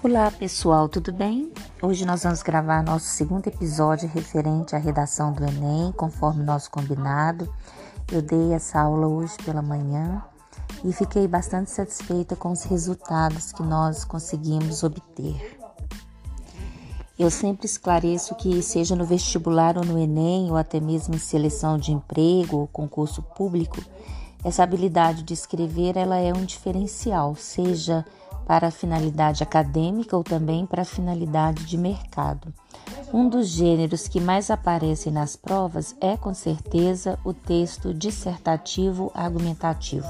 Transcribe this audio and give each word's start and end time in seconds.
Olá 0.00 0.30
pessoal, 0.30 0.88
tudo 0.88 1.12
bem? 1.12 1.52
Hoje 1.82 2.06
nós 2.06 2.22
vamos 2.22 2.40
gravar 2.40 2.84
nosso 2.84 3.06
segundo 3.06 3.48
episódio 3.48 4.08
referente 4.08 4.76
à 4.76 4.78
redação 4.78 5.32
do 5.32 5.42
Enem, 5.44 5.90
conforme 5.90 6.44
nosso 6.44 6.70
combinado. 6.70 7.52
Eu 8.12 8.22
dei 8.22 8.52
essa 8.52 8.80
aula 8.80 9.08
hoje 9.08 9.34
pela 9.44 9.60
manhã 9.60 10.22
e 10.84 10.92
fiquei 10.92 11.26
bastante 11.26 11.72
satisfeita 11.72 12.36
com 12.36 12.52
os 12.52 12.62
resultados 12.62 13.52
que 13.52 13.62
nós 13.64 14.04
conseguimos 14.04 14.84
obter. 14.84 15.58
Eu 17.18 17.28
sempre 17.28 17.66
esclareço 17.66 18.36
que, 18.36 18.62
seja 18.62 18.94
no 18.94 19.04
vestibular 19.04 19.76
ou 19.76 19.84
no 19.84 19.98
Enem, 19.98 20.48
ou 20.48 20.56
até 20.56 20.78
mesmo 20.78 21.16
em 21.16 21.18
seleção 21.18 21.76
de 21.76 21.90
emprego 21.90 22.58
ou 22.58 22.66
concurso 22.68 23.20
público, 23.20 23.82
essa 24.44 24.62
habilidade 24.62 25.24
de 25.24 25.34
escrever 25.34 25.96
ela 25.96 26.18
é 26.18 26.32
um 26.32 26.44
diferencial, 26.44 27.34
seja 27.34 28.04
para 28.48 28.70
finalidade 28.70 29.42
acadêmica 29.42 30.16
ou 30.16 30.24
também 30.24 30.64
para 30.64 30.82
finalidade 30.82 31.66
de 31.66 31.76
mercado. 31.76 32.50
Um 33.12 33.28
dos 33.28 33.46
gêneros 33.46 34.08
que 34.08 34.18
mais 34.18 34.50
aparecem 34.50 35.12
nas 35.12 35.36
provas 35.36 35.94
é, 36.00 36.16
com 36.16 36.32
certeza, 36.32 37.18
o 37.22 37.34
texto 37.34 37.92
dissertativo 37.92 39.12
argumentativo. 39.14 40.08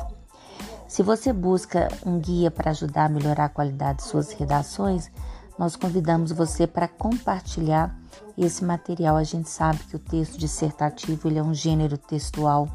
Se 0.87 1.03
você 1.03 1.33
busca 1.33 1.89
um 2.07 2.21
guia 2.21 2.49
para 2.49 2.71
ajudar 2.71 3.07
a 3.07 3.09
melhorar 3.09 3.47
a 3.47 3.51
qualidade 3.51 3.99
de 3.99 4.05
suas 4.05 4.31
redações, 4.31 5.11
nós 5.59 5.75
convidamos 5.75 6.31
você 6.31 6.65
para 6.65 6.87
compartilhar 6.87 7.93
esse 8.39 8.65
material. 8.65 9.17
A 9.17 9.25
gente 9.25 9.51
sabe 9.51 9.81
que 9.81 9.97
o 9.97 9.99
texto 9.99 10.39
dissertativo 10.39 11.27
ele 11.27 11.41
é 11.41 11.43
um 11.43 11.53
gênero 11.53 11.99
textual 11.99 12.69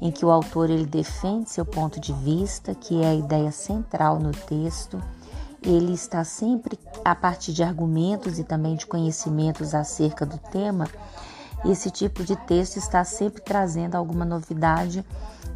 em 0.00 0.10
que 0.10 0.24
o 0.24 0.30
autor 0.30 0.70
ele 0.70 0.86
defende 0.86 1.50
seu 1.50 1.64
ponto 1.64 1.98
de 2.00 2.12
vista, 2.12 2.74
que 2.74 3.02
é 3.02 3.08
a 3.08 3.14
ideia 3.14 3.50
central 3.50 4.18
no 4.18 4.32
texto. 4.32 5.02
Ele 5.62 5.94
está 5.94 6.22
sempre 6.22 6.78
a 7.04 7.14
partir 7.14 7.52
de 7.52 7.62
argumentos 7.62 8.38
e 8.38 8.44
também 8.44 8.76
de 8.76 8.86
conhecimentos 8.86 9.74
acerca 9.74 10.24
do 10.24 10.38
tema. 10.38 10.86
Esse 11.64 11.90
tipo 11.90 12.22
de 12.22 12.36
texto 12.36 12.76
está 12.76 13.02
sempre 13.02 13.42
trazendo 13.42 13.94
alguma 13.96 14.24
novidade 14.24 15.04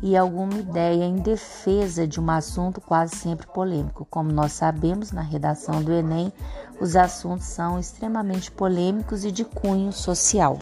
e 0.02 0.16
alguma 0.16 0.54
ideia 0.54 1.04
em 1.04 1.16
defesa 1.16 2.06
de 2.06 2.18
um 2.18 2.30
assunto 2.30 2.80
quase 2.80 3.16
sempre 3.16 3.46
polêmico. 3.46 4.06
Como 4.10 4.32
nós 4.32 4.52
sabemos, 4.52 5.12
na 5.12 5.20
redação 5.20 5.82
do 5.82 5.92
Enem, 5.92 6.32
os 6.80 6.96
assuntos 6.96 7.46
são 7.46 7.78
extremamente 7.78 8.50
polêmicos 8.50 9.24
e 9.24 9.30
de 9.30 9.44
cunho 9.44 9.92
social. 9.92 10.58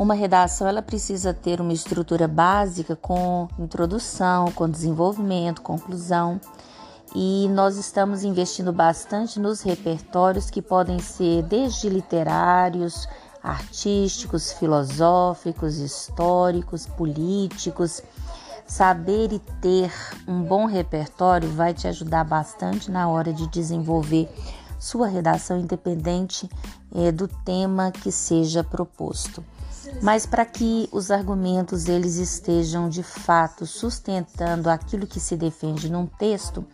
Uma 0.00 0.14
redação 0.14 0.66
ela 0.66 0.80
precisa 0.80 1.34
ter 1.34 1.60
uma 1.60 1.74
estrutura 1.74 2.26
básica 2.26 2.96
com 2.96 3.46
introdução, 3.58 4.50
com 4.50 4.66
desenvolvimento, 4.66 5.60
conclusão. 5.60 6.40
E 7.14 7.46
nós 7.50 7.76
estamos 7.76 8.24
investindo 8.24 8.72
bastante 8.72 9.38
nos 9.38 9.60
repertórios 9.60 10.48
que 10.48 10.62
podem 10.62 10.98
ser 11.00 11.42
desde 11.42 11.90
literários, 11.90 13.06
artísticos, 13.42 14.52
filosóficos, 14.52 15.76
históricos, 15.76 16.86
políticos. 16.86 18.02
Saber 18.66 19.34
e 19.34 19.38
ter 19.60 19.92
um 20.26 20.42
bom 20.42 20.64
repertório 20.64 21.50
vai 21.50 21.74
te 21.74 21.86
ajudar 21.86 22.24
bastante 22.24 22.90
na 22.90 23.06
hora 23.06 23.34
de 23.34 23.46
desenvolver 23.48 24.34
sua 24.78 25.08
redação 25.08 25.60
independente 25.60 26.48
é, 26.94 27.12
do 27.12 27.28
tema 27.28 27.92
que 27.92 28.10
seja 28.10 28.64
proposto. 28.64 29.44
Mas 30.02 30.26
para 30.26 30.44
que 30.44 30.88
os 30.92 31.10
argumentos 31.10 31.88
eles 31.88 32.16
estejam 32.16 32.88
de 32.88 33.02
fato 33.02 33.66
sustentando 33.66 34.68
aquilo 34.68 35.06
que 35.06 35.20
se 35.20 35.36
defende 35.36 35.90
num 35.90 36.06
texto, 36.06 36.64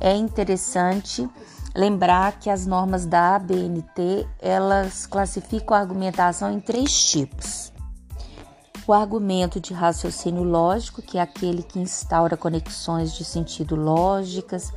é 0.00 0.14
interessante 0.14 1.28
lembrar 1.74 2.38
que 2.38 2.48
as 2.48 2.66
normas 2.66 3.04
da 3.04 3.36
ABNT, 3.36 4.26
elas 4.38 5.06
classificam 5.06 5.76
a 5.76 5.80
argumentação 5.80 6.52
em 6.52 6.60
três 6.60 6.92
tipos. 7.10 7.72
O 8.86 8.92
argumento 8.92 9.58
de 9.60 9.72
raciocínio 9.72 10.42
lógico, 10.42 11.00
que 11.00 11.18
é 11.18 11.20
aquele 11.20 11.62
que 11.62 11.78
instaura 11.78 12.36
conexões 12.36 13.14
de 13.14 13.24
sentido 13.24 13.74
lógicas, 13.74 14.72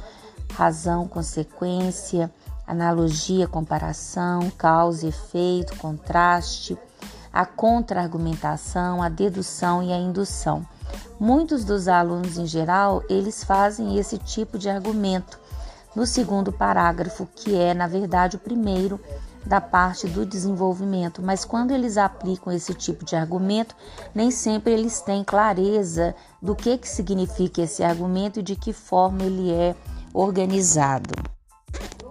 razão, 0.54 1.08
consequência, 1.08 2.34
analogia, 2.66 3.48
comparação, 3.48 4.50
causa 4.58 5.08
efeito, 5.08 5.78
contraste, 5.78 6.78
a 7.38 7.46
contra-argumentação, 7.46 9.00
a 9.00 9.10
dedução 9.10 9.84
e 9.84 9.94
a 9.94 9.96
indução. 9.96 10.66
Muitos 11.20 11.64
dos 11.64 11.88
alunos 11.88 12.36
em 12.40 12.48
geral, 12.48 13.04
eles 13.08 13.44
fazem 13.44 13.96
esse 14.00 14.18
tipo 14.18 14.58
de 14.58 14.68
argumento 14.68 15.40
no 15.96 16.08
segundo 16.08 16.52
parágrafo, 16.52 17.28
que 17.36 17.56
é, 17.56 17.76
na 17.76 17.86
verdade, 17.86 18.38
o 18.38 18.40
primeiro 18.40 19.00
da 19.46 19.62
parte 19.62 20.08
do 20.08 20.26
desenvolvimento, 20.26 21.22
mas 21.22 21.46
quando 21.46 21.70
eles 21.70 21.96
aplicam 21.96 22.52
esse 22.52 22.74
tipo 22.74 23.06
de 23.06 23.16
argumento, 23.16 23.76
nem 24.16 24.32
sempre 24.32 24.74
eles 24.74 25.00
têm 25.02 25.24
clareza 25.24 26.16
do 26.42 26.56
que, 26.56 26.76
que 26.76 26.90
significa 26.90 27.62
esse 27.62 27.84
argumento 27.84 28.40
e 28.40 28.44
de 28.44 28.56
que 28.56 28.74
forma 28.74 29.22
ele 29.22 29.52
é 29.54 29.76
organizado. 30.12 31.37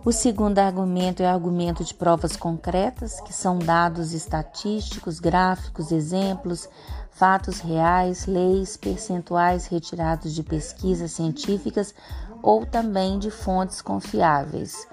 O 0.07 0.13
segundo 0.13 0.61
argumento 0.61 1.21
é 1.21 1.27
o 1.27 1.35
argumento 1.35 1.83
de 1.83 1.93
provas 1.93 2.37
concretas, 2.37 3.21
que 3.23 3.33
são 3.33 3.59
dados 3.59 4.13
estatísticos, 4.13 5.19
gráficos, 5.19 5.91
exemplos, 5.91 6.69
fatos 7.11 7.59
reais, 7.59 8.25
leis, 8.25 8.77
percentuais 8.77 9.67
retirados 9.67 10.33
de 10.33 10.45
pesquisas 10.45 11.11
científicas 11.11 11.93
ou 12.41 12.65
também 12.65 13.19
de 13.19 13.33
fontes 13.33 13.83
confiáveis. 13.83 14.87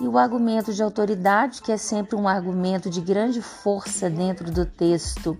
E 0.00 0.08
o 0.08 0.18
argumento 0.18 0.74
de 0.74 0.82
autoridade, 0.82 1.62
que 1.62 1.70
é 1.70 1.76
sempre 1.76 2.16
um 2.16 2.26
argumento 2.26 2.90
de 2.90 3.00
grande 3.00 3.40
força 3.40 4.10
dentro 4.10 4.50
do 4.50 4.66
texto 4.66 5.38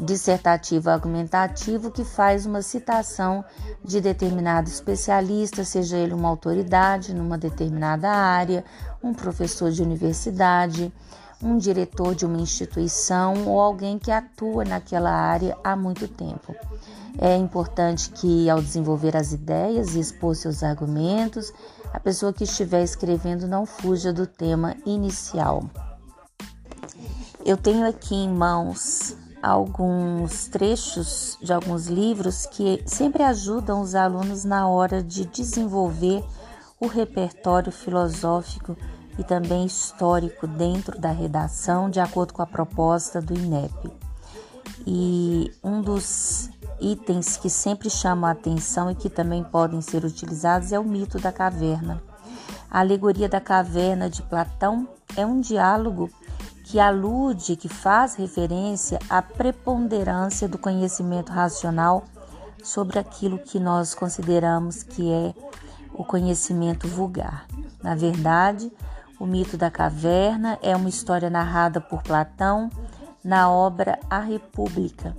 dissertativo 0.00 0.88
argumentativo 0.88 1.90
que 1.90 2.04
faz 2.04 2.46
uma 2.46 2.62
citação 2.62 3.44
de 3.84 4.00
determinado 4.00 4.68
especialista, 4.68 5.62
seja 5.62 5.96
ele 5.96 6.14
uma 6.14 6.28
autoridade 6.28 7.14
numa 7.14 7.36
determinada 7.36 8.08
área, 8.10 8.64
um 9.02 9.12
professor 9.12 9.70
de 9.70 9.82
universidade, 9.82 10.92
um 11.42 11.56
diretor 11.56 12.14
de 12.14 12.24
uma 12.24 12.40
instituição 12.40 13.46
ou 13.46 13.60
alguém 13.60 13.98
que 13.98 14.10
atua 14.10 14.64
naquela 14.64 15.10
área 15.10 15.56
há 15.62 15.76
muito 15.76 16.08
tempo. 16.08 16.54
É 17.18 17.36
importante 17.36 18.10
que, 18.10 18.48
ao 18.48 18.62
desenvolver 18.62 19.16
as 19.16 19.32
ideias 19.32 19.94
e 19.94 20.00
expor 20.00 20.34
seus 20.34 20.62
argumentos, 20.62 21.52
a 21.92 21.98
pessoa 21.98 22.32
que 22.32 22.44
estiver 22.44 22.82
escrevendo 22.82 23.48
não 23.48 23.66
fuja 23.66 24.12
do 24.12 24.26
tema 24.26 24.76
inicial. 24.86 25.64
Eu 27.44 27.56
tenho 27.56 27.86
aqui 27.86 28.14
em 28.14 28.28
mãos 28.28 29.16
alguns 29.42 30.46
trechos 30.48 31.38
de 31.40 31.52
alguns 31.52 31.86
livros 31.86 32.46
que 32.46 32.82
sempre 32.86 33.22
ajudam 33.22 33.80
os 33.80 33.94
alunos 33.94 34.44
na 34.44 34.68
hora 34.68 35.02
de 35.02 35.24
desenvolver 35.24 36.22
o 36.78 36.86
repertório 36.86 37.72
filosófico 37.72 38.76
e 39.18 39.24
também 39.24 39.66
histórico 39.66 40.46
dentro 40.46 40.98
da 40.98 41.10
redação, 41.10 41.90
de 41.90 42.00
acordo 42.00 42.32
com 42.32 42.42
a 42.42 42.46
proposta 42.46 43.20
do 43.20 43.34
INEP. 43.34 43.90
E 44.86 45.52
um 45.62 45.82
dos 45.82 46.48
itens 46.80 47.36
que 47.36 47.50
sempre 47.50 47.90
chamam 47.90 48.28
a 48.28 48.32
atenção 48.32 48.90
e 48.90 48.94
que 48.94 49.10
também 49.10 49.44
podem 49.44 49.82
ser 49.82 50.04
utilizados 50.04 50.72
é 50.72 50.78
o 50.78 50.84
mito 50.84 51.18
da 51.18 51.30
caverna. 51.30 52.02
A 52.70 52.80
alegoria 52.80 53.28
da 53.28 53.40
caverna 53.40 54.08
de 54.08 54.22
Platão 54.22 54.88
é 55.16 55.26
um 55.26 55.40
diálogo 55.40 56.08
que 56.70 56.78
alude, 56.78 57.56
que 57.56 57.68
faz 57.68 58.14
referência 58.14 59.00
à 59.10 59.20
preponderância 59.20 60.46
do 60.46 60.56
conhecimento 60.56 61.32
racional 61.32 62.04
sobre 62.62 62.96
aquilo 62.96 63.40
que 63.40 63.58
nós 63.58 63.92
consideramos 63.92 64.84
que 64.84 65.10
é 65.10 65.34
o 65.92 66.04
conhecimento 66.04 66.86
vulgar. 66.86 67.44
Na 67.82 67.96
verdade, 67.96 68.70
o 69.18 69.26
mito 69.26 69.56
da 69.56 69.68
caverna 69.68 70.60
é 70.62 70.76
uma 70.76 70.88
história 70.88 71.28
narrada 71.28 71.80
por 71.80 72.04
Platão 72.04 72.70
na 73.24 73.50
obra 73.50 73.98
A 74.08 74.20
República. 74.20 75.16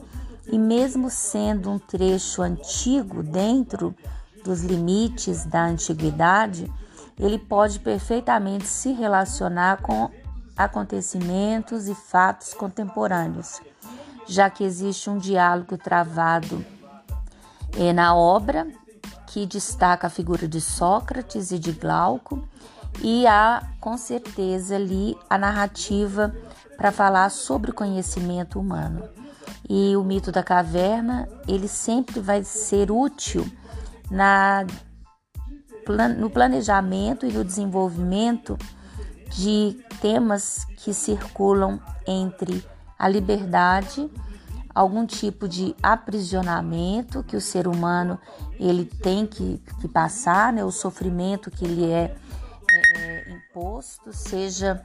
E 0.50 0.58
mesmo 0.58 1.10
sendo 1.10 1.70
um 1.70 1.78
trecho 1.78 2.42
antigo 2.42 3.22
dentro 3.22 3.94
dos 4.42 4.64
limites 4.64 5.44
da 5.44 5.66
antiguidade, 5.66 6.72
ele 7.20 7.38
pode 7.38 7.82
perfeitamente 7.82 8.66
se 8.68 8.94
relacionar 8.94 9.82
com 9.82 10.10
acontecimentos 10.58 11.88
e 11.88 11.96
fatos 11.96 12.54
contemporâneos, 12.54 13.62
já 14.28 14.50
que 14.50 14.64
existe 14.64 15.10
um 15.10 15.18
diálogo 15.18 15.78
travado 15.78 16.66
é, 17.78 17.94
na 17.94 18.16
obra 18.16 18.68
que 19.28 19.46
destaca 19.46 20.08
a 20.08 20.10
figura 20.10 20.48
de 20.48 20.60
Sócrates 20.60 21.52
e 21.52 21.60
de 21.60 21.72
Glauco 21.72 22.48
e 23.02 23.26
há 23.26 23.64
com 23.80 23.98
certeza 23.98 24.76
ali 24.76 25.18
a 25.30 25.38
narrativa 25.38 26.36
para 26.76 26.92
falar 26.92 27.30
sobre 27.30 27.72
o 27.72 27.74
conhecimento 27.74 28.60
humano. 28.60 29.08
E 29.70 29.96
o 29.96 30.04
mito 30.04 30.32
da 30.32 30.44
caverna, 30.44 31.30
ele 31.48 31.68
sempre 31.68 32.20
vai 32.20 32.44
ser 32.44 32.92
útil 32.92 33.50
na 34.10 34.66
no 36.18 36.30
planejamento 36.30 37.26
e 37.26 37.32
no 37.32 37.44
desenvolvimento 37.44 38.58
de 39.32 39.78
temas 40.02 40.66
que 40.78 40.94
circulam 40.94 41.80
entre 42.06 42.64
a 42.98 43.08
liberdade, 43.08 44.10
algum 44.74 45.06
tipo 45.06 45.48
de 45.48 45.76
aprisionamento 45.82 47.24
que 47.24 47.36
o 47.36 47.42
ser 47.42 47.68
humano 47.68 48.20
ele 48.60 48.86
tem 48.86 49.26
que, 49.26 49.62
que 49.80 49.88
passar, 49.88 50.54
né? 50.54 50.64
o 50.64 50.72
sofrimento 50.72 51.50
que 51.50 51.66
lhe 51.66 51.86
é, 51.86 52.16
é, 52.72 52.98
é 52.98 53.32
imposto, 53.32 54.14
seja 54.14 54.84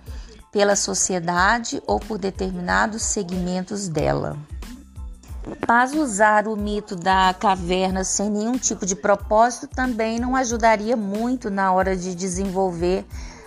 pela 0.50 0.76
sociedade 0.76 1.82
ou 1.87 2.00
por 2.00 2.19
determinados 2.19 3.02
segmentos 3.02 3.88
dela. 3.88 4.37
Mas 5.69 5.92
usar 5.92 6.49
o 6.49 6.56
mito 6.56 6.96
da 6.96 7.34
caverna 7.34 8.02
sem 8.02 8.31
nenhum 8.31 8.58
tipo 8.58 8.84
de 8.84 8.96
propósito 8.96 9.69
também 9.69 10.19
não 10.19 10.34
ajudaria 10.34 10.96
muito 10.96 11.50
na 11.50 11.72
hora 11.72 11.96
de 11.96 12.14
desenvolver 12.14 13.06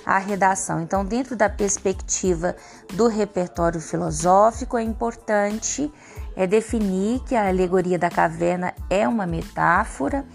a 0.09 0.17
redação. 0.17 0.81
Então, 0.81 1.05
dentro 1.05 1.35
da 1.35 1.47
perspectiva 1.47 2.55
do 2.95 3.07
repertório 3.07 3.79
filosófico, 3.79 4.75
é 4.75 4.81
importante 4.81 5.91
é 6.35 6.47
definir 6.47 7.19
que 7.25 7.35
a 7.35 7.47
alegoria 7.47 7.99
da 7.99 8.09
caverna 8.09 8.73
é 8.89 9.07
uma 9.07 9.27
metáfora 9.27 10.25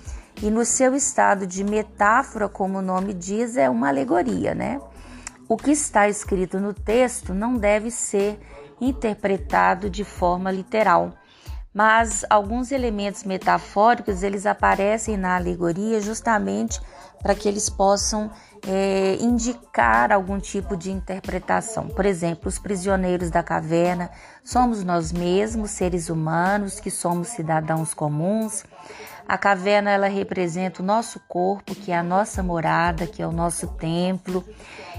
e 0.41 0.49
no 0.49 0.65
seu 0.65 0.94
estado 0.94 1.44
de 1.44 1.65
metáfora, 1.65 2.49
como 2.49 2.79
o 2.79 2.82
nome 2.82 3.12
diz, 3.12 3.56
é 3.56 3.69
uma 3.69 3.88
alegoria, 3.88 4.55
né? 4.55 4.81
O 5.49 5.56
que 5.56 5.73
está 5.73 6.09
escrito 6.09 6.61
no 6.61 6.73
texto 6.73 7.35
não 7.35 7.56
deve 7.56 7.91
ser 7.91 8.38
interpretado 8.81 9.91
de 9.91 10.05
forma 10.05 10.53
literal 10.53 11.15
mas 11.75 12.25
alguns 12.31 12.71
elementos 12.71 13.25
metafóricos 13.25 14.23
eles 14.23 14.47
aparecem 14.47 15.17
na 15.17 15.35
alegoria 15.35 16.00
justamente 16.00 16.81
para 17.21 17.35
que 17.35 17.49
eles 17.49 17.69
possam 17.69 18.31
é, 18.67 19.17
indicar 19.21 20.12
algum 20.12 20.38
tipo 20.38 20.76
de 20.76 20.93
interpretação. 20.93 21.88
Por 21.88 22.06
exemplo, 22.06 22.49
os 22.49 22.59
prisioneiros 22.59 23.29
da 23.31 23.43
caverna 23.43 24.11
somos 24.44 24.85
nós 24.85 25.11
mesmos, 25.11 25.71
seres 25.73 26.09
humanos, 26.09 26.79
que 26.79 26.91
somos 26.91 27.29
cidadãos 27.29 27.93
comuns. 27.93 28.65
A 29.27 29.37
caverna 29.38 29.91
ela 29.91 30.06
representa 30.06 30.82
o 30.82 30.85
nosso 30.85 31.19
corpo, 31.27 31.75
que 31.75 31.91
é 31.91 31.97
a 31.97 32.03
nossa 32.03 32.43
morada, 32.43 33.06
que 33.06 33.23
é 33.23 33.27
o 33.27 33.32
nosso 33.32 33.69
templo. 33.69 34.44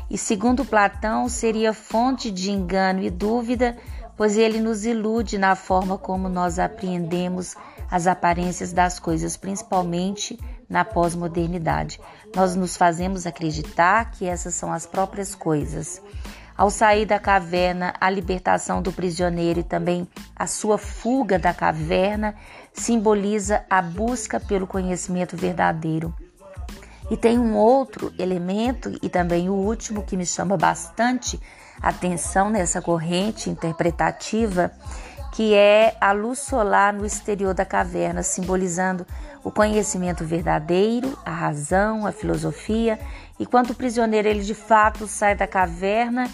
E 0.10 0.18
segundo 0.18 0.66
Platão, 0.66 1.30
seria 1.30 1.74
fonte 1.74 2.30
de 2.32 2.52
engano 2.52 3.02
e 3.02 3.10
dúvida 3.10 3.78
pois 4.18 4.38
ele 4.38 4.60
nos 4.60 4.86
ilude 4.86 5.38
na 5.38 5.56
forma 5.56 5.98
como 5.98 6.30
nós 6.30 6.60
apreendemos 6.60 7.56
as 7.90 8.08
aparências 8.08 8.74
das 8.74 9.00
coisas, 9.00 9.38
principalmente 9.38 10.40
na 10.70 10.84
pós-modernidade. 10.84 12.00
Nós 12.36 12.56
nos 12.56 12.76
fazemos 12.76 13.26
acreditar 13.26 14.12
que 14.12 14.26
essas 14.26 14.56
são 14.56 14.72
as 14.72 14.86
próprias 14.86 15.36
coisas. 15.36 16.02
Ao 16.58 16.70
sair 16.70 17.06
da 17.06 17.20
caverna, 17.20 17.94
a 18.00 18.10
libertação 18.10 18.82
do 18.82 18.92
prisioneiro 18.92 19.60
e 19.60 19.64
também 19.64 20.08
a 20.36 20.48
sua 20.48 20.78
fuga 20.78 21.38
da 21.38 21.54
caverna 21.54 22.34
simboliza 22.74 23.66
a 23.70 23.82
busca 23.82 24.40
pelo 24.40 24.66
conhecimento 24.66 25.36
verdadeiro. 25.36 26.14
E 27.12 27.18
tem 27.18 27.38
um 27.38 27.56
outro 27.56 28.12
elemento, 28.18 28.98
e 29.02 29.10
também 29.10 29.50
o 29.50 29.54
último, 29.54 30.04
que 30.04 30.18
me 30.18 30.26
chama 30.26 30.58
bastante 30.58 31.36
atenção 31.38 31.65
nessa 32.52 32.82
corrente 32.82 33.50
interpretativa, 33.50 34.72
que 35.34 35.54
é 35.54 35.96
a 36.00 36.12
luz 36.12 36.40
solar 36.40 36.94
no 36.94 37.06
exterior 37.06 37.54
da 37.54 37.66
caverna, 37.66 38.24
simbolizando 38.24 39.06
o 39.44 39.52
conhecimento 39.52 40.24
verdadeiro, 40.24 41.18
a 41.26 41.32
razão, 41.32 42.08
a 42.08 42.12
filosofia. 42.12 43.00
E 43.40 43.46
quando 43.46 43.72
o 43.72 43.76
prisioneiro 43.76 44.28
ele 44.28 44.44
de 44.44 44.56
fato 44.56 45.08
sai 45.08 45.36
da 45.36 45.46
caverna, 45.46 46.30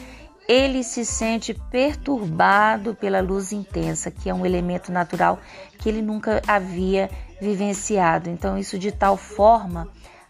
ele 0.48 0.84
se 0.84 1.06
sente 1.06 1.54
perturbado 1.54 2.94
pela 2.94 3.22
luz 3.22 3.52
intensa, 3.52 4.12
que 4.12 4.30
é 4.30 4.34
um 4.34 4.46
elemento 4.46 4.92
natural 4.92 5.40
que 5.78 5.90
ele 5.90 6.02
nunca 6.02 6.42
havia 6.48 7.10
vivenciado. 7.42 8.30
Então, 8.30 8.58
isso 8.58 8.78
de 8.78 8.92
tal 8.92 9.18
forma, 9.18 9.88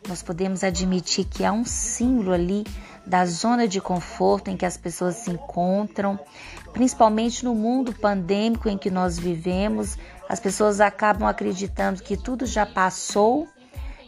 nós 0.07 0.23
podemos 0.23 0.63
admitir 0.63 1.25
que 1.25 1.43
há 1.43 1.51
um 1.51 1.65
símbolo 1.65 2.33
ali 2.33 2.65
da 3.05 3.25
zona 3.25 3.67
de 3.67 3.81
conforto 3.81 4.49
em 4.49 4.57
que 4.57 4.65
as 4.65 4.77
pessoas 4.77 5.15
se 5.15 5.31
encontram, 5.31 6.19
principalmente 6.71 7.43
no 7.43 7.55
mundo 7.55 7.93
pandêmico 7.93 8.69
em 8.69 8.77
que 8.77 8.89
nós 8.89 9.17
vivemos, 9.17 9.97
as 10.29 10.39
pessoas 10.39 10.79
acabam 10.79 11.27
acreditando 11.27 12.01
que 12.01 12.15
tudo 12.15 12.45
já 12.45 12.65
passou, 12.65 13.47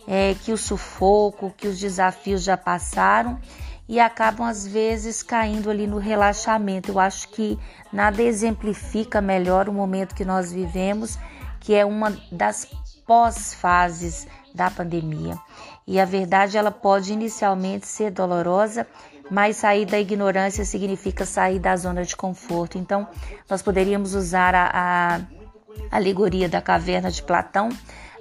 é, 0.08 0.36
que 0.36 0.52
o 0.52 0.58
sufoco, 0.58 1.54
que 1.56 1.68
os 1.68 1.80
desafios 1.80 2.44
já 2.44 2.58
passaram 2.58 3.40
e 3.88 4.00
acabam 4.00 4.48
às 4.48 4.66
vezes 4.66 5.22
caindo 5.22 5.70
ali 5.70 5.88
no 5.88 5.98
relaxamento. 5.98 6.92
Eu 6.92 7.00
acho 7.00 7.30
que 7.30 7.60
nada 7.92 8.22
exemplifica 8.22 9.22
melhor 9.22 9.68
o 9.68 9.74
momento 9.74 10.16
que 10.16 10.26
nós 10.26 10.52
vivemos, 10.52 11.18
que 11.60 11.74
é 11.74 11.86
uma 11.86 12.18
das 12.32 12.68
pós-fases 13.06 14.28
da 14.54 14.70
pandemia. 14.70 15.38
E 15.86 16.00
a 16.00 16.06
verdade 16.06 16.58
ela 16.58 16.72
pode 16.72 17.12
inicialmente 17.12 17.88
ser 17.88 18.12
dolorosa, 18.12 18.88
mas 19.30 19.58
sair 19.58 19.86
da 19.86 20.00
ignorância 20.00 20.64
significa 20.66 21.26
sair 21.26 21.60
da 21.60 21.76
zona 21.76 22.04
de 22.04 22.16
conforto. 22.16 22.78
Então, 22.78 23.08
nós 23.50 23.62
poderíamos 23.62 24.16
usar 24.16 24.54
a, 24.56 24.70
a 24.74 25.98
alegoria 25.98 26.48
da 26.48 26.62
caverna 26.62 27.12
de 27.12 27.24
Platão 27.24 27.70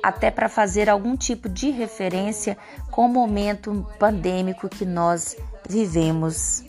até 0.03 0.31
para 0.31 0.49
fazer 0.49 0.91
algum 0.91 1.17
tipo 1.17 1.49
de 1.49 1.71
referência 1.71 2.59
com 2.91 3.07
o 3.07 3.09
momento 3.09 3.87
pandêmico 3.99 4.69
que 4.69 4.85
nós 4.85 5.37
vivemos. 5.69 6.65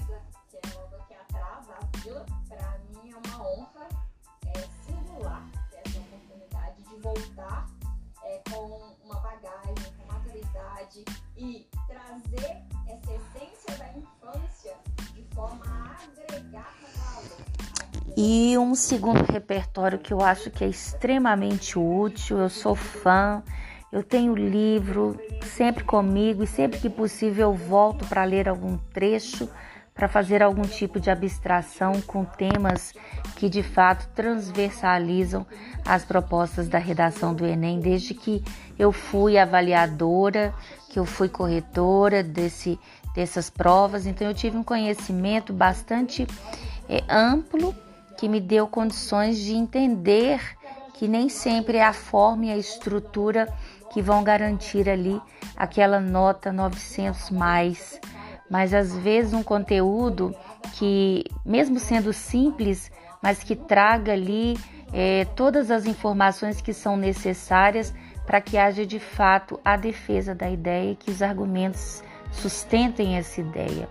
E 18.26 18.58
um 18.58 18.74
segundo 18.74 19.30
repertório 19.30 20.00
que 20.00 20.14
eu 20.14 20.22
acho 20.22 20.50
que 20.50 20.64
é 20.64 20.68
extremamente 20.70 21.78
útil, 21.78 22.38
eu 22.38 22.48
sou 22.48 22.74
fã, 22.74 23.44
eu 23.92 24.02
tenho 24.02 24.34
livro 24.34 25.20
sempre 25.42 25.84
comigo 25.84 26.42
e 26.42 26.48
sempre 26.48 26.80
que 26.80 26.90
possível 26.90 27.50
eu 27.50 27.54
volto 27.54 28.06
para 28.06 28.24
ler 28.24 28.48
algum 28.48 28.78
trecho 28.94 29.50
para 29.94 30.08
fazer 30.08 30.42
algum 30.42 30.62
tipo 30.62 31.02
de 31.02 31.10
abstração 31.10 32.00
com 32.08 32.24
temas 32.24 32.94
que 33.36 33.50
de 33.50 33.62
fato 33.62 34.08
transversalizam 34.16 35.46
as 35.86 36.06
propostas 36.06 36.70
da 36.70 36.78
redação 36.78 37.36
do 37.36 37.46
Enem, 37.46 37.82
desde 37.82 38.14
que 38.14 38.42
eu 38.80 38.94
fui 38.94 39.38
avaliadora, 39.38 40.54
que 40.90 40.98
eu 40.98 41.04
fui 41.04 41.28
corretora 41.28 42.24
desse, 42.24 42.80
dessas 43.14 43.50
provas, 43.50 44.06
então 44.06 44.26
eu 44.26 44.34
tive 44.34 44.56
um 44.56 44.64
conhecimento 44.64 45.52
bastante 45.52 46.26
é, 46.88 47.04
amplo 47.10 47.76
que 48.18 48.28
me 48.28 48.40
deu 48.40 48.68
condições 48.68 49.38
de 49.40 49.54
entender 49.54 50.40
que 50.94 51.08
nem 51.08 51.30
sempre 51.30 51.78
é 51.78 51.86
a 51.86 51.94
forma 51.94 52.46
e 52.46 52.52
a 52.52 52.58
estrutura 52.58 53.52
que 53.92 54.02
vão 54.02 54.24
garantir 54.24 54.90
ali 54.90 55.22
aquela 55.56 56.00
nota 56.00 56.52
900 56.52 57.30
mais 57.30 58.00
mas 58.54 58.72
às 58.72 58.96
vezes 58.96 59.34
um 59.34 59.42
conteúdo 59.42 60.36
que, 60.74 61.26
mesmo 61.44 61.80
sendo 61.80 62.14
simples, 62.14 62.92
mas 63.20 63.44
que 63.44 63.56
traga 63.56 64.14
ali 64.14 64.56
é, 64.94 65.26
todas 65.36 65.72
as 65.72 65.88
informações 65.88 66.62
que 66.62 66.72
são 66.72 66.96
necessárias 66.96 67.92
para 68.28 68.40
que 68.40 68.56
haja 68.56 68.86
de 68.86 69.00
fato 69.00 69.60
a 69.66 69.76
defesa 69.76 70.36
da 70.36 70.50
ideia 70.52 70.92
e 70.92 70.96
que 70.96 71.10
os 71.10 71.24
argumentos 71.24 72.04
sustentem 72.32 73.18
essa 73.18 73.42
ideia. 73.42 73.90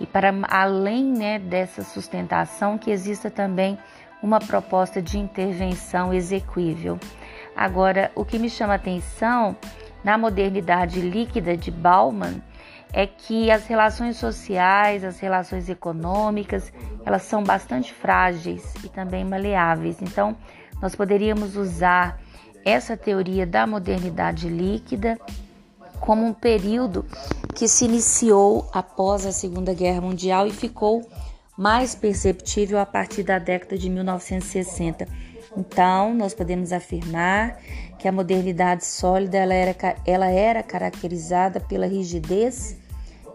E 0.00 0.06
para 0.06 0.32
além 0.48 1.04
né, 1.04 1.38
dessa 1.38 1.82
sustentação, 1.82 2.76
que 2.76 2.90
exista 2.90 3.30
também 3.30 3.78
uma 4.22 4.40
proposta 4.40 5.02
de 5.02 5.18
intervenção 5.18 6.12
exequível. 6.12 6.98
Agora, 7.54 8.10
o 8.14 8.24
que 8.24 8.38
me 8.38 8.48
chama 8.48 8.74
atenção 8.74 9.56
na 10.02 10.18
modernidade 10.18 11.00
líquida 11.00 11.56
de 11.56 11.70
Bauman 11.70 12.42
é 12.92 13.06
que 13.06 13.50
as 13.50 13.66
relações 13.66 14.16
sociais, 14.16 15.04
as 15.04 15.18
relações 15.18 15.68
econômicas, 15.68 16.72
elas 17.04 17.22
são 17.22 17.42
bastante 17.42 17.92
frágeis 17.92 18.74
e 18.84 18.88
também 18.88 19.24
maleáveis. 19.24 20.00
Então, 20.00 20.36
nós 20.80 20.94
poderíamos 20.94 21.56
usar 21.56 22.20
essa 22.64 22.96
teoria 22.96 23.46
da 23.46 23.66
modernidade 23.66 24.48
líquida 24.48 25.18
como 26.04 26.26
um 26.26 26.34
período 26.34 27.06
que 27.54 27.66
se 27.66 27.86
iniciou 27.86 28.68
após 28.74 29.24
a 29.24 29.32
Segunda 29.32 29.72
Guerra 29.72 30.02
Mundial 30.02 30.46
e 30.46 30.50
ficou 30.50 31.02
mais 31.56 31.94
perceptível 31.94 32.78
a 32.78 32.84
partir 32.84 33.22
da 33.22 33.38
década 33.38 33.78
de 33.78 33.88
1960, 33.88 35.08
Então, 35.56 36.12
nós 36.12 36.34
podemos 36.34 36.72
afirmar 36.72 37.58
que 37.98 38.08
a 38.08 38.12
modernidade 38.12 38.84
sólida 38.84 39.38
ela 39.38 39.54
era, 39.54 39.96
ela 40.04 40.28
era 40.28 40.62
caracterizada 40.62 41.58
pela 41.60 41.86
rigidez 41.86 42.76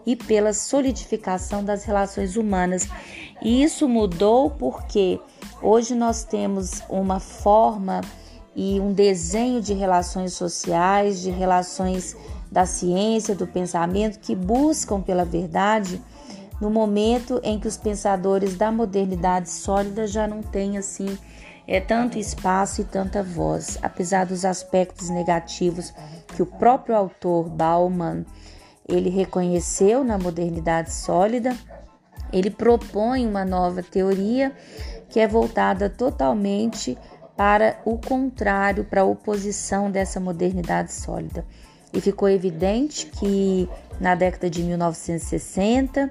e 0.06 0.14
pela 0.14 0.52
solidificação 0.52 1.64
das 1.64 1.84
relações 1.84 2.36
humanas. 2.36 2.88
E 3.42 3.62
isso 3.64 3.88
mudou 3.88 4.50
porque 4.50 5.18
hoje 5.62 5.94
nós 5.94 6.22
temos 6.22 6.82
uma 6.88 7.18
forma 7.18 8.02
e 8.54 8.78
um 8.78 8.92
desenho 8.92 9.60
de 9.60 9.72
relações 9.72 10.34
sociais, 10.34 11.22
de 11.22 11.30
relações 11.30 12.14
da 12.50 12.66
ciência, 12.66 13.34
do 13.34 13.46
pensamento 13.46 14.18
que 14.18 14.34
buscam 14.34 15.00
pela 15.00 15.24
verdade 15.24 16.02
no 16.60 16.68
momento 16.68 17.40
em 17.42 17.58
que 17.58 17.66
os 17.66 17.76
pensadores 17.76 18.56
da 18.56 18.70
modernidade 18.70 19.48
sólida 19.48 20.06
já 20.06 20.26
não 20.26 20.42
têm 20.42 20.76
assim 20.76 21.16
é 21.66 21.80
tanto 21.80 22.18
espaço 22.18 22.80
e 22.80 22.84
tanta 22.84 23.22
voz, 23.22 23.78
apesar 23.80 24.26
dos 24.26 24.44
aspectos 24.44 25.08
negativos 25.08 25.94
que 26.34 26.42
o 26.42 26.46
próprio 26.46 26.96
autor 26.96 27.48
Bauman 27.48 28.26
ele 28.88 29.08
reconheceu 29.08 30.02
na 30.02 30.18
modernidade 30.18 30.92
sólida, 30.92 31.56
ele 32.32 32.50
propõe 32.50 33.24
uma 33.24 33.44
nova 33.44 33.82
teoria 33.82 34.52
que 35.08 35.20
é 35.20 35.28
voltada 35.28 35.88
totalmente 35.88 36.98
para 37.36 37.80
o 37.84 37.96
contrário, 37.98 38.84
para 38.84 39.02
a 39.02 39.04
oposição 39.04 39.90
dessa 39.90 40.18
modernidade 40.18 40.92
sólida. 40.92 41.44
E 41.92 42.00
ficou 42.00 42.28
evidente 42.28 43.06
que 43.06 43.68
na 44.00 44.14
década 44.14 44.48
de 44.48 44.62
1960 44.62 46.10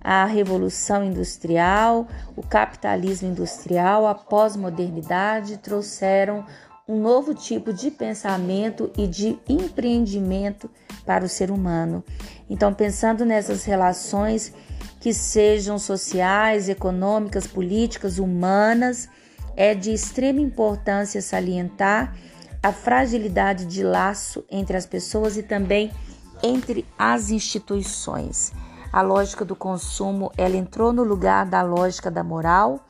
a 0.00 0.24
revolução 0.24 1.04
industrial, 1.04 2.08
o 2.34 2.42
capitalismo 2.42 3.28
industrial, 3.28 4.06
a 4.06 4.14
pós-modernidade 4.14 5.58
trouxeram 5.58 6.44
um 6.88 6.98
novo 6.98 7.34
tipo 7.34 7.72
de 7.72 7.90
pensamento 7.90 8.90
e 8.96 9.06
de 9.06 9.38
empreendimento 9.48 10.70
para 11.06 11.24
o 11.24 11.28
ser 11.28 11.50
humano. 11.50 12.02
Então, 12.48 12.74
pensando 12.74 13.24
nessas 13.24 13.64
relações 13.64 14.52
que 14.98 15.14
sejam 15.14 15.78
sociais, 15.78 16.68
econômicas, 16.68 17.46
políticas, 17.46 18.18
humanas, 18.18 19.08
é 19.56 19.74
de 19.74 19.92
extrema 19.92 20.40
importância 20.40 21.22
salientar 21.22 22.16
a 22.62 22.72
fragilidade 22.72 23.64
de 23.64 23.82
laço 23.82 24.44
entre 24.50 24.76
as 24.76 24.86
pessoas 24.86 25.36
e 25.36 25.42
também 25.42 25.90
entre 26.42 26.86
as 26.98 27.30
instituições. 27.30 28.52
A 28.92 29.02
lógica 29.02 29.44
do 29.44 29.54
consumo, 29.54 30.32
ela 30.36 30.56
entrou 30.56 30.92
no 30.92 31.02
lugar 31.02 31.46
da 31.46 31.62
lógica 31.62 32.10
da 32.10 32.24
moral 32.24 32.80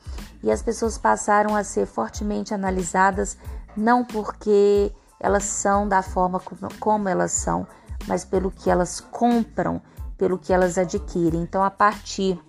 e 0.43 0.51
as 0.51 0.61
pessoas 0.61 0.97
passaram 0.97 1.55
a 1.55 1.63
ser 1.63 1.85
fortemente 1.85 2.53
analisadas 2.53 3.37
não 3.77 4.03
porque 4.03 4.91
elas 5.19 5.43
são 5.43 5.87
da 5.87 6.01
forma 6.01 6.41
como 6.79 7.07
elas 7.07 7.31
são, 7.31 7.67
mas 8.07 8.25
pelo 8.25 8.51
que 8.51 8.69
elas 8.69 8.99
compram, 8.99 9.81
pelo 10.17 10.37
que 10.37 10.51
elas 10.51 10.77
adquirem. 10.77 11.41
Então, 11.41 11.63
a 11.63 11.69
partir 11.69 12.39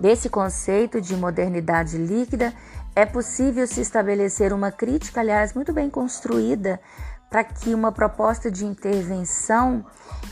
desse 0.00 0.28
conceito 0.28 1.00
de 1.00 1.16
modernidade 1.16 1.96
líquida, 1.96 2.52
é 2.98 3.06
possível 3.06 3.64
se 3.64 3.80
estabelecer 3.80 4.52
uma 4.52 4.72
crítica, 4.72 5.20
aliás, 5.20 5.54
muito 5.54 5.72
bem 5.72 5.88
construída, 5.88 6.80
para 7.30 7.44
que 7.44 7.72
uma 7.72 7.92
proposta 7.92 8.50
de 8.50 8.66
intervenção 8.66 9.86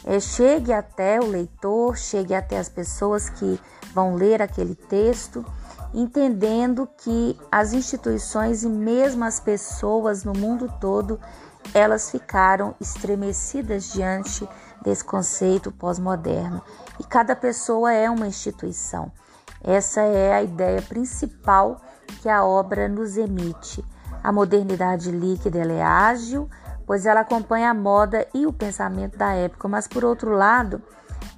é, 0.04 0.18
chegue 0.18 0.73
até 0.73 1.20
o 1.20 1.26
leitor, 1.26 1.96
chegue 1.96 2.35
até 2.35 2.58
as 2.58 2.68
pessoas 2.68 3.30
que 3.30 3.61
vão 3.94 4.16
ler 4.16 4.42
aquele 4.42 4.75
texto, 4.75 5.46
entendendo 5.94 6.88
que 6.99 7.38
as 7.52 7.73
instituições 7.73 8.64
e 8.64 8.68
mesmo 8.68 9.25
as 9.25 9.38
pessoas 9.38 10.25
no 10.25 10.32
mundo 10.32 10.68
todo 10.80 11.20
elas 11.73 12.11
ficaram 12.11 12.75
estremecidas 12.80 13.92
diante 13.92 14.49
desse 14.82 15.04
conceito 15.04 15.70
pós-moderno. 15.70 16.61
E 16.99 17.04
cada 17.04 17.37
pessoa 17.37 17.92
é 17.92 18.11
uma 18.11 18.26
instituição. 18.26 19.12
Essa 19.66 20.02
é 20.02 20.32
a 20.32 20.42
ideia 20.42 20.80
principal 20.80 21.80
que 22.23 22.28
a 22.28 22.44
obra 22.44 22.88
nos 22.88 23.16
emite. 23.16 23.85
A 24.23 24.30
modernidade 24.30 25.11
líquida 25.11 25.58
é 25.58 25.82
ágil, 25.82 26.49
pois 26.87 27.04
ela 27.04 27.20
acompanha 27.20 27.70
a 27.70 27.75
moda 27.75 28.26
e 28.32 28.46
o 28.46 28.52
pensamento 28.52 29.18
da 29.18 29.32
época, 29.32 29.66
mas 29.66 29.88
por 29.88 30.04
outro 30.04 30.30
lado, 30.30 30.80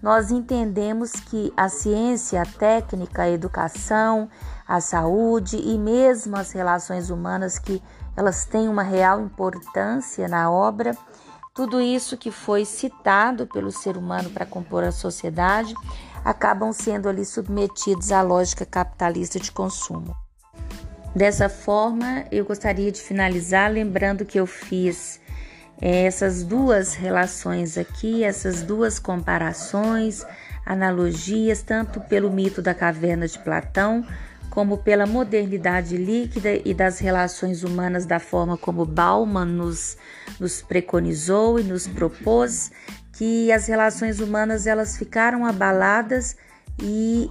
nós 0.02 0.30
entendemos 0.30 1.12
que 1.12 1.52
a 1.56 1.70
ciência, 1.70 2.42
a 2.42 2.46
técnica, 2.46 3.22
a 3.22 3.30
educação, 3.30 4.28
a 4.66 4.80
saúde 4.80 5.56
e 5.56 5.78
mesmo 5.78 6.36
as 6.36 6.52
relações 6.52 7.08
humanas 7.08 7.58
que 7.58 7.82
elas 8.14 8.44
têm 8.44 8.68
uma 8.68 8.82
real 8.82 9.20
importância 9.20 10.28
na 10.28 10.50
obra, 10.50 10.94
tudo 11.54 11.80
isso 11.80 12.16
que 12.16 12.30
foi 12.30 12.64
citado 12.64 13.46
pelo 13.46 13.72
ser 13.72 13.96
humano 13.96 14.30
para 14.30 14.46
compor 14.46 14.84
a 14.84 14.92
sociedade 14.92 15.74
acabam 16.28 16.74
sendo 16.74 17.08
ali 17.08 17.24
submetidos 17.24 18.12
à 18.12 18.20
lógica 18.20 18.66
capitalista 18.66 19.40
de 19.40 19.50
consumo. 19.50 20.14
Dessa 21.16 21.48
forma, 21.48 22.26
eu 22.30 22.44
gostaria 22.44 22.92
de 22.92 23.00
finalizar 23.00 23.72
lembrando 23.72 24.26
que 24.26 24.38
eu 24.38 24.46
fiz 24.46 25.18
essas 25.80 26.44
duas 26.44 26.92
relações 26.92 27.78
aqui, 27.78 28.24
essas 28.24 28.62
duas 28.62 28.98
comparações, 28.98 30.26
analogias, 30.66 31.62
tanto 31.62 31.98
pelo 31.98 32.30
mito 32.30 32.60
da 32.60 32.74
caverna 32.74 33.26
de 33.26 33.38
Platão, 33.38 34.04
como 34.50 34.76
pela 34.76 35.06
modernidade 35.06 35.96
líquida 35.96 36.60
e 36.62 36.74
das 36.74 36.98
relações 36.98 37.64
humanas 37.64 38.04
da 38.04 38.18
forma 38.18 38.58
como 38.58 38.84
Bauman 38.84 39.46
nos, 39.46 39.96
nos 40.38 40.60
preconizou 40.60 41.58
e 41.58 41.62
nos 41.62 41.86
propôs, 41.86 42.70
que 43.18 43.50
as 43.50 43.66
relações 43.66 44.20
humanas 44.20 44.64
elas 44.64 44.96
ficaram 44.96 45.44
abaladas 45.44 46.36
e 46.80 47.28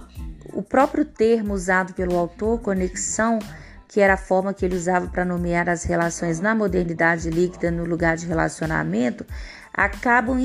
o 0.52 0.62
próprio 0.62 1.02
termo 1.02 1.54
usado 1.54 1.94
pelo 1.94 2.14
autor, 2.14 2.60
conexão, 2.60 3.38
que 3.88 3.98
era 3.98 4.12
a 4.12 4.18
forma 4.18 4.52
que 4.52 4.66
ele 4.66 4.76
usava 4.76 5.06
para 5.06 5.24
nomear 5.24 5.66
as 5.66 5.84
relações 5.84 6.40
na 6.40 6.54
modernidade 6.54 7.30
líquida 7.30 7.70
no 7.70 7.86
lugar 7.86 8.18
de 8.18 8.26
relacionamento, 8.26 9.24
acabam 9.72 10.38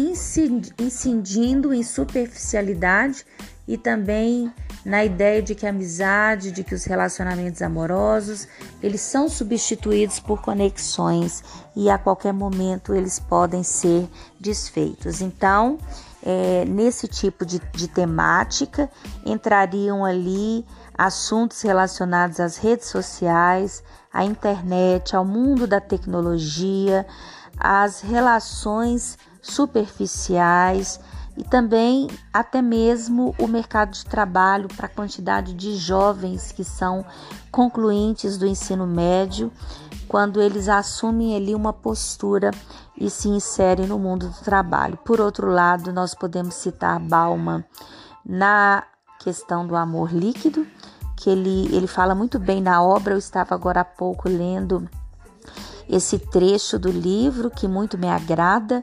incidindo 0.79 1.73
em 1.73 1.83
superficialidade 1.83 3.25
e 3.67 3.77
também 3.77 4.53
na 4.85 5.05
ideia 5.05 5.41
de 5.41 5.55
que 5.55 5.65
a 5.65 5.69
amizade, 5.69 6.51
de 6.51 6.63
que 6.63 6.75
os 6.75 6.83
relacionamentos 6.83 7.61
amorosos, 7.61 8.47
eles 8.81 9.01
são 9.01 9.29
substituídos 9.29 10.19
por 10.19 10.41
conexões 10.41 11.43
e 11.75 11.89
a 11.89 11.97
qualquer 11.97 12.33
momento 12.33 12.93
eles 12.93 13.19
podem 13.19 13.63
ser 13.63 14.07
desfeitos. 14.39 15.21
Então, 15.21 15.77
é, 16.21 16.65
nesse 16.65 17.07
tipo 17.07 17.45
de, 17.45 17.61
de 17.73 17.87
temática 17.87 18.89
entrariam 19.25 20.03
ali 20.03 20.65
assuntos 20.97 21.61
relacionados 21.61 22.39
às 22.39 22.57
redes 22.57 22.87
sociais, 22.87 23.83
à 24.11 24.23
internet, 24.23 25.15
ao 25.15 25.25
mundo 25.25 25.65
da 25.65 25.81
tecnologia, 25.81 27.05
às 27.57 28.01
relações 28.01 29.17
superficiais 29.41 30.99
e 31.35 31.43
também 31.43 32.07
até 32.31 32.61
mesmo 32.61 33.33
o 33.39 33.47
mercado 33.47 33.91
de 33.91 34.05
trabalho 34.05 34.67
para 34.67 34.85
a 34.85 34.89
quantidade 34.89 35.53
de 35.53 35.75
jovens 35.75 36.51
que 36.51 36.63
são 36.63 37.03
concluintes 37.51 38.37
do 38.37 38.45
ensino 38.45 38.85
médio, 38.85 39.51
quando 40.07 40.41
eles 40.41 40.69
assumem 40.69 41.35
ali 41.35 41.55
uma 41.55 41.73
postura 41.73 42.51
e 42.95 43.09
se 43.09 43.27
inserem 43.27 43.87
no 43.87 43.97
mundo 43.97 44.29
do 44.29 44.43
trabalho. 44.43 44.97
Por 44.97 45.19
outro 45.19 45.49
lado, 45.49 45.91
nós 45.91 46.13
podemos 46.13 46.53
citar 46.53 46.99
Bauman 46.99 47.63
na 48.23 48.83
questão 49.19 49.65
do 49.65 49.75
amor 49.75 50.11
líquido, 50.11 50.67
que 51.15 51.29
ele, 51.29 51.73
ele 51.75 51.87
fala 51.87 52.13
muito 52.13 52.37
bem 52.37 52.61
na 52.61 52.83
obra. 52.83 53.13
Eu 53.13 53.17
estava 53.17 53.55
agora 53.55 53.81
há 53.81 53.85
pouco 53.85 54.29
lendo 54.29 54.87
esse 55.89 56.17
trecho 56.17 56.77
do 56.77 56.89
livro 56.89 57.49
que 57.49 57.67
muito 57.67 57.97
me 57.97 58.07
agrada, 58.07 58.81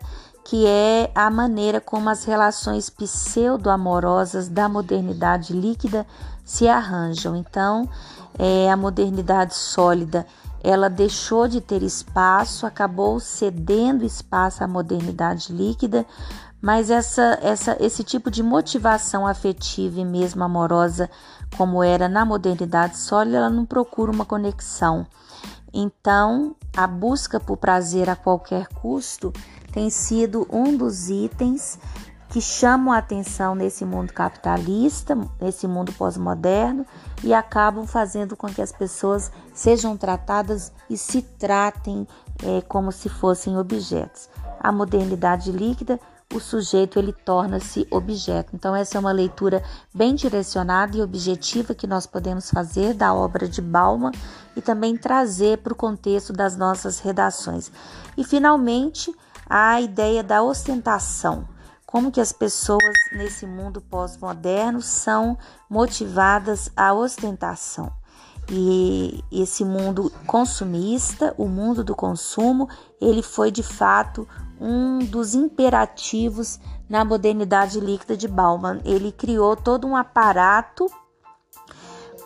que 0.50 0.66
é 0.66 1.12
a 1.14 1.30
maneira 1.30 1.80
como 1.80 2.10
as 2.10 2.24
relações 2.24 2.90
pseudo-amorosas 2.90 4.48
da 4.48 4.68
modernidade 4.68 5.52
líquida 5.52 6.04
se 6.44 6.66
arranjam. 6.66 7.36
Então, 7.36 7.88
é, 8.36 8.68
a 8.68 8.76
modernidade 8.76 9.54
sólida 9.54 10.26
ela 10.60 10.90
deixou 10.90 11.46
de 11.46 11.60
ter 11.60 11.84
espaço, 11.84 12.66
acabou 12.66 13.20
cedendo 13.20 14.04
espaço 14.04 14.64
à 14.64 14.66
modernidade 14.66 15.52
líquida, 15.52 16.04
mas 16.60 16.90
essa, 16.90 17.38
essa, 17.40 17.76
esse 17.78 18.02
tipo 18.02 18.28
de 18.28 18.42
motivação 18.42 19.28
afetiva 19.28 20.00
e 20.00 20.04
mesmo 20.04 20.42
amorosa, 20.42 21.08
como 21.56 21.80
era 21.80 22.08
na 22.08 22.24
modernidade 22.24 22.98
sólida, 22.98 23.36
ela 23.36 23.50
não 23.50 23.64
procura 23.64 24.10
uma 24.10 24.24
conexão. 24.24 25.06
Então, 25.72 26.56
a 26.76 26.88
busca 26.88 27.38
por 27.38 27.56
prazer 27.56 28.10
a 28.10 28.16
qualquer 28.16 28.66
custo 28.66 29.32
tem 29.72 29.90
sido 29.90 30.46
um 30.50 30.76
dos 30.76 31.08
itens 31.08 31.78
que 32.30 32.40
chamam 32.40 32.92
a 32.92 32.98
atenção 32.98 33.56
nesse 33.56 33.84
mundo 33.84 34.12
capitalista, 34.12 35.18
nesse 35.40 35.66
mundo 35.66 35.92
pós-moderno 35.92 36.86
e 37.24 37.34
acabam 37.34 37.86
fazendo 37.86 38.36
com 38.36 38.46
que 38.46 38.62
as 38.62 38.70
pessoas 38.70 39.32
sejam 39.52 39.96
tratadas 39.96 40.72
e 40.88 40.96
se 40.96 41.22
tratem 41.22 42.06
é, 42.44 42.60
como 42.62 42.92
se 42.92 43.08
fossem 43.08 43.58
objetos. 43.58 44.28
A 44.60 44.70
modernidade 44.70 45.50
líquida, 45.50 45.98
o 46.32 46.38
sujeito 46.38 47.00
ele 47.00 47.12
torna-se 47.12 47.84
objeto. 47.90 48.50
Então 48.54 48.76
essa 48.76 48.96
é 48.96 49.00
uma 49.00 49.10
leitura 49.10 49.60
bem 49.92 50.14
direcionada 50.14 50.96
e 50.96 51.02
objetiva 51.02 51.74
que 51.74 51.88
nós 51.88 52.06
podemos 52.06 52.48
fazer 52.48 52.94
da 52.94 53.12
obra 53.12 53.48
de 53.48 53.60
Bauman 53.60 54.12
e 54.54 54.62
também 54.62 54.96
trazer 54.96 55.58
para 55.58 55.72
o 55.72 55.76
contexto 55.76 56.32
das 56.32 56.56
nossas 56.56 57.00
redações. 57.00 57.72
E 58.16 58.22
finalmente 58.22 59.12
a 59.50 59.80
ideia 59.80 60.22
da 60.22 60.42
ostentação 60.42 61.46
como 61.90 62.12
que 62.12 62.20
as 62.20 62.32
pessoas 62.32 62.94
nesse 63.10 63.44
mundo 63.44 63.80
pós-moderno 63.80 64.80
são 64.80 65.36
motivadas 65.68 66.70
à 66.76 66.94
ostentação. 66.94 67.90
E 68.48 69.24
esse 69.30 69.64
mundo 69.64 70.10
consumista, 70.24 71.34
o 71.36 71.48
mundo 71.48 71.82
do 71.82 71.96
consumo, 71.96 72.68
ele 73.00 73.22
foi 73.22 73.50
de 73.50 73.64
fato 73.64 74.26
um 74.60 75.00
dos 75.00 75.34
imperativos 75.34 76.60
na 76.88 77.04
modernidade 77.04 77.80
líquida 77.80 78.16
de 78.16 78.28
Bauman. 78.28 78.80
Ele 78.84 79.10
criou 79.10 79.56
todo 79.56 79.84
um 79.86 79.96
aparato 79.96 80.86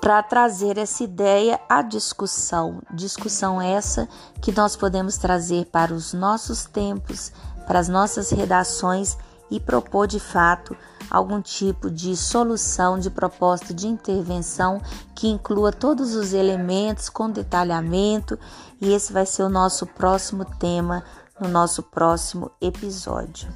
para 0.05 0.23
trazer 0.23 0.77
essa 0.77 1.03
ideia 1.03 1.59
à 1.67 1.81
discussão. 1.81 2.83
Discussão 2.93 3.59
essa 3.59 4.07
que 4.39 4.53
nós 4.53 4.77
podemos 4.77 5.17
trazer 5.17 5.65
para 5.73 5.95
os 5.95 6.13
nossos 6.13 6.67
tempos, 6.67 7.33
para 7.67 7.79
as 7.79 7.89
nossas 7.89 8.29
redações 8.29 9.17
e 9.51 9.59
propor 9.59 10.07
de 10.07 10.21
fato 10.21 10.77
algum 11.11 11.41
tipo 11.41 11.91
de 11.91 12.15
solução, 12.19 12.99
de 12.99 13.09
proposta 13.09 13.73
de 13.73 13.87
intervenção 13.89 14.79
que 15.15 15.27
inclua 15.27 15.73
todos 15.73 16.15
os 16.15 16.35
elementos 16.35 17.09
com 17.09 17.31
detalhamento, 17.31 18.39
e 18.83 18.93
esse 18.93 19.11
vai 19.11 19.25
ser 19.25 19.43
o 19.43 19.49
nosso 19.49 19.87
próximo 19.87 20.45
tema 20.45 21.03
no 21.41 21.49
nosso 21.49 21.83
próximo 21.83 22.51
episódio. 22.61 23.49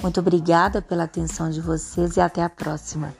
Muito 0.00 0.20
obrigada 0.20 0.80
pela 0.80 1.02
atenção 1.02 1.50
de 1.50 1.60
vocês 1.60 2.16
e 2.16 2.20
até 2.20 2.44
a 2.44 2.48
próxima. 2.48 3.12